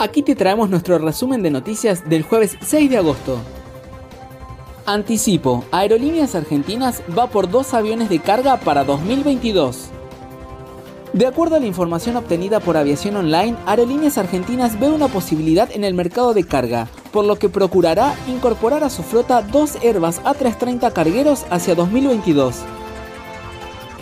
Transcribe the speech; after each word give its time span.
Aquí 0.00 0.22
te 0.22 0.34
traemos 0.34 0.68
nuestro 0.68 0.98
resumen 0.98 1.42
de 1.42 1.50
noticias 1.50 2.08
del 2.08 2.24
jueves 2.24 2.58
6 2.60 2.90
de 2.90 2.96
agosto. 2.98 3.38
Anticipo, 4.86 5.64
Aerolíneas 5.70 6.34
Argentinas 6.34 7.02
va 7.16 7.28
por 7.28 7.48
dos 7.48 7.72
aviones 7.72 8.08
de 8.08 8.18
carga 8.18 8.58
para 8.58 8.82
2022. 8.82 9.86
De 11.12 11.26
acuerdo 11.26 11.54
a 11.54 11.60
la 11.60 11.66
información 11.66 12.16
obtenida 12.16 12.58
por 12.58 12.76
Aviación 12.76 13.16
Online, 13.16 13.56
Aerolíneas 13.66 14.18
Argentinas 14.18 14.80
ve 14.80 14.90
una 14.90 15.06
posibilidad 15.08 15.70
en 15.70 15.84
el 15.84 15.94
mercado 15.94 16.34
de 16.34 16.44
carga, 16.44 16.88
por 17.14 17.24
lo 17.24 17.36
que 17.36 17.48
procurará 17.48 18.16
incorporar 18.26 18.82
a 18.82 18.90
su 18.90 19.04
flota 19.04 19.40
dos 19.40 19.76
Airbus 19.76 20.20
A330 20.22 20.92
cargueros 20.92 21.46
hacia 21.48 21.76
2022. 21.76 22.56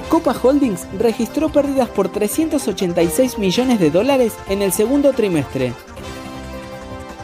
Copa 0.09 0.34
Holdings 0.43 0.87
registró 0.98 1.51
pérdidas 1.51 1.91
por 1.91 2.09
386 2.09 3.39
millones 3.39 3.79
de 3.79 3.91
dólares 3.91 4.33
en 4.48 4.62
el 4.62 4.73
segundo 4.73 5.12
trimestre, 5.12 5.75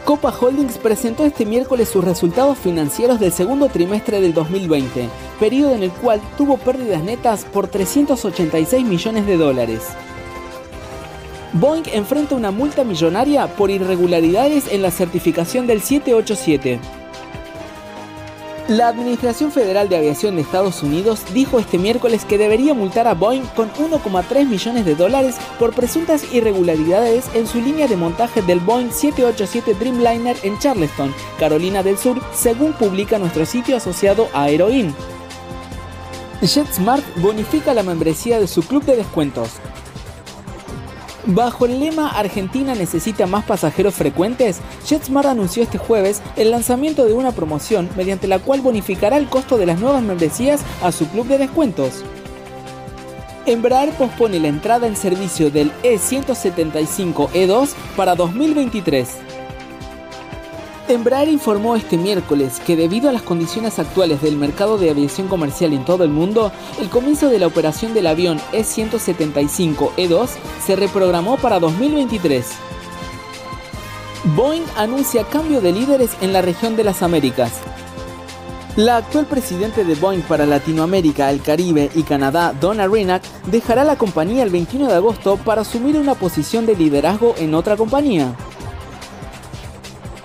Copa 0.08 0.32
Holdings 0.40 0.78
presentó 0.78 1.26
este 1.26 1.44
miércoles 1.44 1.90
sus 1.90 2.02
resultados 2.02 2.56
financieros 2.56 3.20
del 3.20 3.30
segundo 3.30 3.68
trimestre 3.68 4.22
del 4.22 4.32
2020, 4.32 5.06
periodo 5.38 5.74
en 5.74 5.82
el 5.82 5.90
cual 5.90 6.18
tuvo 6.38 6.56
pérdidas 6.56 7.02
netas 7.02 7.44
por 7.44 7.68
386 7.68 8.86
millones 8.86 9.26
de 9.26 9.36
dólares. 9.36 9.82
Boeing 11.54 11.84
enfrenta 11.92 12.34
una 12.34 12.50
multa 12.50 12.84
millonaria 12.84 13.46
por 13.46 13.70
irregularidades 13.70 14.70
en 14.70 14.82
la 14.82 14.90
certificación 14.90 15.66
del 15.66 15.80
787. 15.80 16.78
La 18.68 18.88
Administración 18.88 19.50
Federal 19.50 19.88
de 19.88 19.96
Aviación 19.96 20.36
de 20.36 20.42
Estados 20.42 20.82
Unidos 20.82 21.22
dijo 21.32 21.58
este 21.58 21.78
miércoles 21.78 22.26
que 22.26 22.36
debería 22.36 22.74
multar 22.74 23.08
a 23.08 23.14
Boeing 23.14 23.46
con 23.56 23.72
1,3 23.72 24.46
millones 24.46 24.84
de 24.84 24.94
dólares 24.94 25.36
por 25.58 25.72
presuntas 25.72 26.34
irregularidades 26.34 27.24
en 27.32 27.46
su 27.46 27.62
línea 27.62 27.88
de 27.88 27.96
montaje 27.96 28.42
del 28.42 28.60
Boeing 28.60 28.90
787 28.90 29.72
Dreamliner 29.72 30.36
en 30.42 30.58
Charleston, 30.58 31.14
Carolina 31.38 31.82
del 31.82 31.96
Sur, 31.96 32.20
según 32.34 32.74
publica 32.74 33.18
nuestro 33.18 33.46
sitio 33.46 33.78
asociado 33.78 34.28
a 34.34 34.42
Aeroin. 34.42 34.94
JetSmart 36.42 37.04
bonifica 37.16 37.72
la 37.72 37.82
membresía 37.82 38.38
de 38.38 38.46
su 38.46 38.62
club 38.62 38.84
de 38.84 38.96
descuentos. 38.96 39.60
Bajo 41.30 41.66
el 41.66 41.78
lema 41.78 42.08
Argentina 42.08 42.74
necesita 42.74 43.26
más 43.26 43.44
pasajeros 43.44 43.94
frecuentes, 43.94 44.60
JetSmart 44.86 45.28
anunció 45.28 45.62
este 45.62 45.76
jueves 45.76 46.22
el 46.36 46.50
lanzamiento 46.50 47.04
de 47.04 47.12
una 47.12 47.32
promoción 47.32 47.90
mediante 47.98 48.26
la 48.26 48.38
cual 48.38 48.62
bonificará 48.62 49.18
el 49.18 49.28
costo 49.28 49.58
de 49.58 49.66
las 49.66 49.78
nuevas 49.78 50.02
membresías 50.02 50.62
a 50.82 50.90
su 50.90 51.06
club 51.06 51.26
de 51.26 51.36
descuentos. 51.36 52.02
Embraer 53.44 53.90
pospone 53.90 54.40
la 54.40 54.48
entrada 54.48 54.86
en 54.86 54.96
servicio 54.96 55.50
del 55.50 55.70
E175E2 55.82 57.74
para 57.94 58.14
2023. 58.14 59.37
Embraer 60.88 61.28
informó 61.28 61.76
este 61.76 61.98
miércoles 61.98 62.60
que 62.66 62.74
debido 62.74 63.10
a 63.10 63.12
las 63.12 63.20
condiciones 63.20 63.78
actuales 63.78 64.22
del 64.22 64.36
mercado 64.36 64.78
de 64.78 64.88
aviación 64.88 65.28
comercial 65.28 65.74
en 65.74 65.84
todo 65.84 66.02
el 66.02 66.10
mundo, 66.10 66.50
el 66.80 66.88
comienzo 66.88 67.28
de 67.28 67.38
la 67.38 67.46
operación 67.46 67.92
del 67.92 68.06
avión 68.06 68.40
E175-E2 68.52 70.28
se 70.64 70.76
reprogramó 70.76 71.36
para 71.36 71.60
2023. 71.60 72.46
Boeing 74.34 74.64
anuncia 74.76 75.24
cambio 75.24 75.60
de 75.60 75.72
líderes 75.72 76.10
en 76.22 76.32
la 76.32 76.40
región 76.40 76.74
de 76.74 76.84
las 76.84 77.02
Américas. 77.02 77.52
La 78.76 78.96
actual 78.96 79.26
presidente 79.26 79.84
de 79.84 79.94
Boeing 79.94 80.22
para 80.22 80.46
Latinoamérica, 80.46 81.30
el 81.30 81.42
Caribe 81.42 81.90
y 81.94 82.02
Canadá, 82.02 82.54
Donna 82.58 82.86
Renack, 82.86 83.24
dejará 83.50 83.84
la 83.84 83.96
compañía 83.96 84.42
el 84.42 84.50
21 84.50 84.86
de 84.86 84.94
agosto 84.94 85.36
para 85.36 85.62
asumir 85.62 85.96
una 85.96 86.14
posición 86.14 86.64
de 86.64 86.76
liderazgo 86.76 87.34
en 87.38 87.54
otra 87.54 87.76
compañía. 87.76 88.34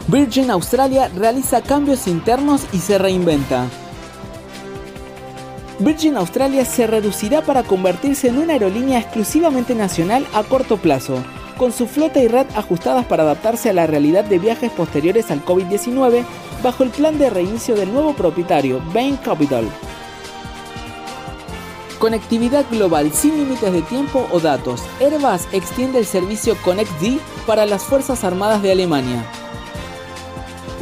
Virgin 0.07 0.51
Australia 0.51 1.09
realiza 1.15 1.61
cambios 1.61 2.07
internos 2.07 2.65
y 2.73 2.79
se 2.79 2.97
reinventa. 2.97 3.67
Virgin 5.79 6.17
Australia 6.17 6.65
se 6.65 6.87
reducirá 6.87 7.41
para 7.41 7.63
convertirse 7.63 8.27
en 8.27 8.37
una 8.37 8.53
aerolínea 8.53 8.99
exclusivamente 8.99 9.75
nacional 9.75 10.27
a 10.33 10.43
corto 10.43 10.77
plazo, 10.77 11.23
con 11.57 11.71
su 11.71 11.87
flota 11.87 12.19
y 12.19 12.27
red 12.27 12.45
ajustadas 12.55 13.05
para 13.05 13.23
adaptarse 13.23 13.69
a 13.69 13.73
la 13.73 13.87
realidad 13.87 14.25
de 14.25 14.39
viajes 14.39 14.71
posteriores 14.71 15.31
al 15.31 15.43
COVID-19 15.45 16.23
bajo 16.61 16.83
el 16.83 16.89
plan 16.89 17.17
de 17.17 17.29
reinicio 17.29 17.75
del 17.75 17.93
nuevo 17.93 18.13
propietario, 18.13 18.81
Bain 18.93 19.15
Capital. 19.17 19.65
Conectividad 21.97 22.65
global 22.69 23.13
sin 23.13 23.37
límites 23.37 23.71
de 23.71 23.81
tiempo 23.83 24.27
o 24.31 24.41
datos. 24.41 24.83
Airbus 24.99 25.47
extiende 25.53 25.99
el 25.99 26.05
servicio 26.05 26.57
ConnectD 26.61 27.19
para 27.47 27.65
las 27.65 27.83
Fuerzas 27.83 28.25
Armadas 28.25 28.61
de 28.61 28.73
Alemania. 28.73 29.25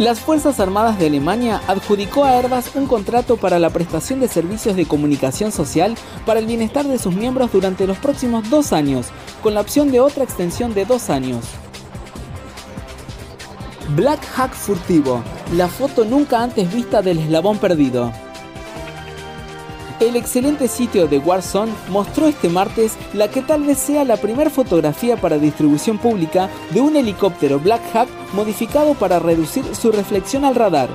Las 0.02 0.20
Fuerzas 0.20 0.60
Armadas 0.60 0.98
de 0.98 1.06
Alemania 1.06 1.62
adjudicó 1.68 2.26
a 2.26 2.32
Airbus 2.32 2.72
un 2.74 2.88
contrato 2.88 3.38
para 3.38 3.60
la 3.60 3.70
prestación 3.70 4.20
de 4.20 4.28
servicios 4.28 4.76
de 4.76 4.88
comunicación 4.88 5.52
social 5.52 5.94
para 6.26 6.40
el 6.40 6.48
bienestar 6.48 6.88
de 6.88 6.98
sus 6.98 7.14
miembros 7.14 7.52
durante 7.52 7.86
los 7.86 8.00
próximos 8.00 8.50
dos 8.50 8.74
años, 8.74 9.10
con 9.44 9.54
la 9.54 9.62
opción 9.62 9.92
de 9.92 10.00
otra 10.00 10.24
extensión 10.24 10.74
de 10.74 10.86
dos 10.86 11.12
años. 11.12 11.46
Black 13.96 14.26
Hack 14.26 14.56
Furtivo, 14.56 15.22
la 15.54 15.68
foto 15.68 16.04
nunca 16.04 16.42
antes 16.42 16.74
vista 16.74 17.04
del 17.04 17.20
eslabón 17.20 17.60
perdido. 17.60 18.12
El 20.02 20.16
excelente 20.16 20.68
sitio 20.68 21.08
de 21.08 21.20
Warzone 21.20 21.72
mostró 21.90 22.26
este 22.26 22.50
martes 22.50 22.94
la 23.14 23.28
que 23.28 23.44
tal 23.44 23.62
vez 23.62 23.78
sea 23.78 24.04
la 24.04 24.18
primera 24.18 24.50
fotografía 24.50 25.16
para 25.16 25.38
distribución 25.38 26.00
pública 26.00 26.50
de 26.72 26.82
un 26.82 26.96
helicóptero 26.96 27.60
Black 27.60 27.84
Hawk 27.94 28.10
modificado 28.34 28.96
para 28.96 29.20
reducir 29.20 29.64
su 29.76 29.92
reflexión 29.92 30.44
al 30.44 30.56
radar. 30.56 30.90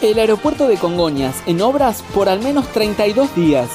El 0.00 0.18
aeropuerto 0.18 0.66
de 0.66 0.78
Congoñas 0.78 1.42
en 1.44 1.60
obras 1.60 2.02
por 2.14 2.30
al 2.30 2.40
menos 2.40 2.66
32 2.68 3.36
días. 3.36 3.68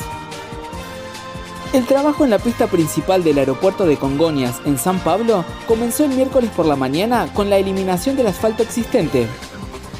El 1.71 1.85
trabajo 1.85 2.23
en 2.23 2.31
la 2.31 2.39
pista 2.39 2.65
principal 2.65 3.23
del 3.23 3.37
aeropuerto 3.37 3.85
de 3.85 3.97
Congoñas 3.97 4.55
en 4.65 4.79
San 4.79 4.97
Pablo 5.01 5.45
comenzó 5.67 6.03
el 6.03 6.15
miércoles 6.15 6.49
por 6.49 6.65
la 6.65 6.75
mañana 6.75 7.31
con 7.31 7.51
la 7.51 7.57
eliminación 7.57 8.15
del 8.15 8.25
asfalto 8.25 8.63
existente. 8.63 9.27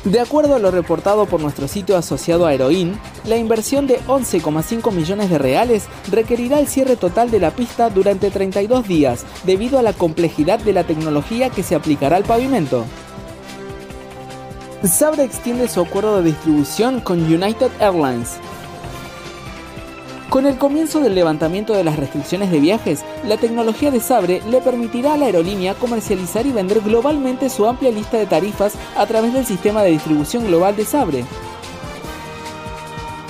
De 0.04 0.22
acuerdo 0.22 0.56
a 0.56 0.60
lo 0.60 0.72
reportado 0.72 1.26
por 1.26 1.42
nuestro 1.42 1.68
sitio 1.68 1.98
asociado 1.98 2.46
a 2.46 2.50
Aeroin, 2.50 2.98
la 3.28 3.38
inversión 3.38 3.88
de 3.88 4.00
11,5 4.06 4.92
millones 4.92 5.30
de 5.30 5.38
reales 5.38 5.84
requerirá 6.10 6.60
el 6.60 6.68
cierre 6.68 6.96
total 6.96 7.30
de 7.30 7.40
la 7.40 7.52
pista 7.52 7.90
durante 7.90 8.32
32 8.32 8.88
días 8.88 9.26
debido 9.44 9.78
a 9.78 9.82
la 9.82 9.94
complejidad 9.94 10.60
de 10.60 10.74
la 10.74 10.86
tecnología 10.86 11.50
que 11.50 11.64
se 11.64 11.76
aplicará 11.76 12.16
al 12.18 12.24
pavimento. 12.24 12.86
Sabre 14.84 15.24
extiende 15.24 15.68
su 15.68 15.82
acuerdo 15.82 16.18
de 16.18 16.30
distribución 16.30 17.02
con 17.02 17.22
United 17.22 17.72
Airlines. 17.80 18.38
Con 20.30 20.46
el 20.46 20.58
comienzo 20.58 21.00
del 21.00 21.16
levantamiento 21.16 21.74
de 21.74 21.84
las 21.84 21.98
restricciones 21.98 22.52
de 22.52 22.60
viajes, 22.60 23.04
la 23.26 23.38
tecnología 23.38 23.92
de 23.92 24.02
Sabre 24.02 24.42
le 24.50 24.62
permitirá 24.62 25.14
a 25.14 25.18
la 25.18 25.26
aerolínea 25.26 25.74
comercializar 25.74 26.46
y 26.46 26.52
vender 26.52 26.82
globalmente 26.82 27.50
su 27.50 27.66
amplia 27.66 27.92
lista 27.92 28.18
de 28.18 28.26
tarifas 28.26 28.74
a 28.98 29.06
través 29.06 29.34
del 29.34 29.46
sistema 29.46 29.84
de 29.84 29.92
distribución 29.92 30.46
global 30.46 30.76
de 30.76 30.86
Sabre. 30.86 31.26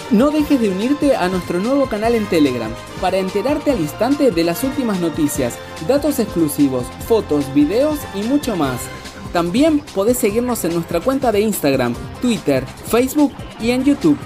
No 0.09 0.31
dejes 0.31 0.61
de 0.61 0.69
unirte 0.69 1.17
a 1.17 1.27
nuestro 1.27 1.59
nuevo 1.59 1.87
canal 1.87 2.15
en 2.15 2.25
Telegram 2.27 2.71
para 3.01 3.17
enterarte 3.17 3.71
al 3.71 3.81
instante 3.81 4.31
de 4.31 4.43
las 4.45 4.63
últimas 4.63 5.01
noticias, 5.01 5.59
datos 5.85 6.19
exclusivos, 6.19 6.85
fotos, 7.05 7.53
videos 7.53 7.99
y 8.15 8.23
mucho 8.23 8.55
más. 8.55 8.79
También 9.33 9.81
podés 9.93 10.17
seguirnos 10.17 10.63
en 10.63 10.75
nuestra 10.75 11.01
cuenta 11.01 11.33
de 11.33 11.41
Instagram, 11.41 11.93
Twitter, 12.21 12.65
Facebook 12.65 13.33
y 13.59 13.71
en 13.71 13.83
YouTube 13.83 14.17